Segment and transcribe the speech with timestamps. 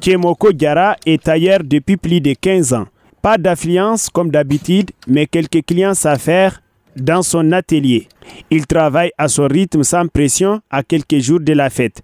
[0.00, 2.86] Tchemoko Diara est tailleur depuis plus de 15 ans.
[3.20, 6.60] Pas d'affluence comme d'habitude, mais quelques clients s'affairent
[6.96, 8.08] dans son atelier.
[8.50, 12.02] Il travaille à son rythme sans pression à quelques jours de la fête.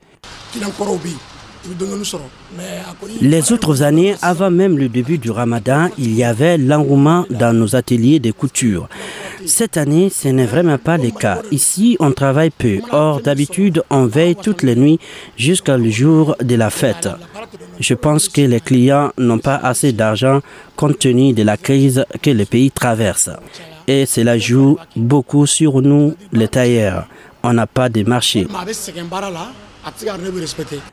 [3.20, 7.74] Les autres années, avant même le début du ramadan, il y avait l'engouement dans nos
[7.74, 8.88] ateliers de couture.
[9.48, 11.40] Cette année, ce n'est vraiment pas le cas.
[11.50, 12.80] Ici, on travaille peu.
[12.92, 15.00] Or, d'habitude, on veille toutes les nuits
[15.38, 17.08] jusqu'au jour de la fête.
[17.80, 20.40] Je pense que les clients n'ont pas assez d'argent
[20.76, 23.30] compte tenu de la crise que le pays traverse.
[23.86, 27.08] Et cela joue beaucoup sur nous, les tailleurs.
[27.42, 28.46] On n'a pas de marché.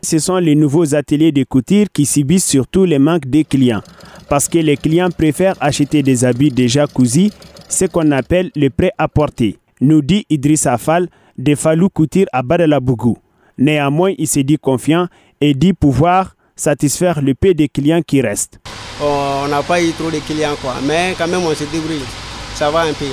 [0.01, 3.81] Ce sont les nouveaux ateliers de couture qui subissent surtout les manques des clients.
[4.29, 7.31] Parce que les clients préfèrent acheter des habits déjà cousus,
[7.67, 9.57] ce qu'on appelle le prêt à porter.
[9.81, 13.17] Nous dit Idriss Afal de Falou Couture à Badalabougou.
[13.57, 15.07] Néanmoins, il s'est dit confiant
[15.41, 18.59] et dit pouvoir satisfaire le peu des clients qui restent.
[19.01, 20.75] Oh, on n'a pas eu trop de clients, quoi.
[20.85, 22.05] mais quand même on se débrouille.
[22.53, 23.05] Ça va un peu.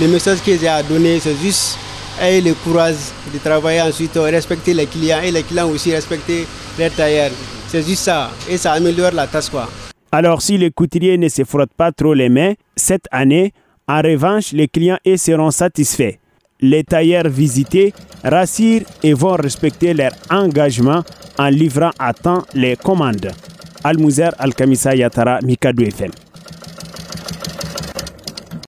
[0.00, 1.78] Le message que j'ai à donner, c'est juste
[2.20, 2.94] ayez le courage
[3.32, 6.46] de travailler ensuite, respecter les clients et les clients aussi respecter
[6.78, 7.32] les tailleurs.
[7.68, 9.68] C'est juste ça et ça améliore la tâche quoi.
[10.12, 13.52] Alors si les couturiers ne se frottent pas trop les mains, cette année,
[13.88, 16.18] en revanche, les clients seront satisfaits.
[16.60, 17.92] Les tailleurs visités
[18.24, 21.04] rassurent et vont respecter leur engagement
[21.38, 23.30] en livrant à temps les commandes.
[23.84, 26.10] Al-Muzer Al-Kamisa Yatara FM.